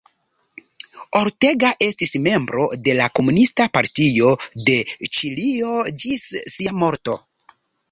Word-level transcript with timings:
Ortega 1.19 1.69
estis 1.87 2.13
membro 2.29 2.65
de 2.87 2.95
la 3.01 3.07
Komunista 3.19 3.69
Partio 3.79 4.33
de 4.71 4.81
Ĉilio 5.19 5.79
ĝis 6.07 6.27
sia 6.57 6.77
morto. 6.85 7.19